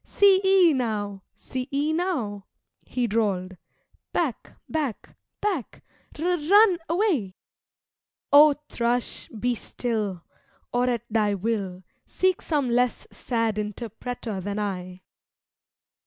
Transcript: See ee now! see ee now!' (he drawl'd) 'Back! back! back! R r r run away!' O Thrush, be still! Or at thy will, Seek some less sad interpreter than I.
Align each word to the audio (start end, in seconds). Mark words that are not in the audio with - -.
See 0.03 0.41
ee 0.43 0.73
now! 0.73 1.21
see 1.35 1.69
ee 1.71 1.93
now!' 1.93 2.45
(he 2.87 3.05
drawl'd) 3.05 3.55
'Back! 4.11 4.53
back! 4.67 5.15
back! 5.41 5.83
R 6.17 6.25
r 6.25 6.31
r 6.31 6.37
run 6.37 6.79
away!' 6.89 7.35
O 8.33 8.53
Thrush, 8.67 9.27
be 9.27 9.53
still! 9.53 10.23
Or 10.73 10.89
at 10.89 11.03
thy 11.11 11.35
will, 11.35 11.83
Seek 12.07 12.41
some 12.41 12.67
less 12.71 13.05
sad 13.11 13.59
interpreter 13.59 14.41
than 14.41 14.57
I. 14.57 15.03